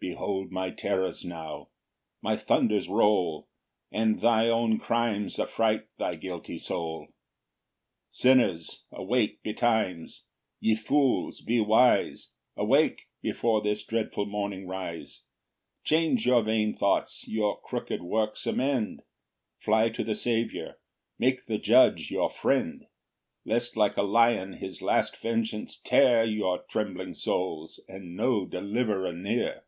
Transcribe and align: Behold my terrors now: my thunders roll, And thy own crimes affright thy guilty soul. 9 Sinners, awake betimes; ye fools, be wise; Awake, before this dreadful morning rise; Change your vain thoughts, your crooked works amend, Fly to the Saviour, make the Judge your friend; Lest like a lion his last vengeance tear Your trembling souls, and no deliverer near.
Behold 0.00 0.52
my 0.52 0.70
terrors 0.70 1.24
now: 1.24 1.70
my 2.22 2.36
thunders 2.36 2.88
roll, 2.88 3.48
And 3.90 4.20
thy 4.20 4.46
own 4.48 4.78
crimes 4.78 5.40
affright 5.40 5.88
thy 5.98 6.14
guilty 6.14 6.56
soul. 6.56 7.06
9 7.06 7.10
Sinners, 8.10 8.84
awake 8.92 9.42
betimes; 9.42 10.22
ye 10.60 10.76
fools, 10.76 11.40
be 11.40 11.58
wise; 11.60 12.30
Awake, 12.56 13.08
before 13.22 13.60
this 13.60 13.84
dreadful 13.84 14.24
morning 14.26 14.68
rise; 14.68 15.24
Change 15.82 16.26
your 16.26 16.44
vain 16.44 16.76
thoughts, 16.76 17.26
your 17.26 17.60
crooked 17.60 18.00
works 18.00 18.46
amend, 18.46 19.02
Fly 19.58 19.88
to 19.90 20.04
the 20.04 20.14
Saviour, 20.14 20.78
make 21.18 21.46
the 21.46 21.58
Judge 21.58 22.08
your 22.08 22.30
friend; 22.30 22.86
Lest 23.44 23.76
like 23.76 23.96
a 23.96 24.02
lion 24.04 24.52
his 24.54 24.80
last 24.80 25.16
vengeance 25.16 25.76
tear 25.76 26.22
Your 26.24 26.62
trembling 26.70 27.14
souls, 27.14 27.80
and 27.88 28.14
no 28.14 28.46
deliverer 28.46 29.12
near. 29.12 29.64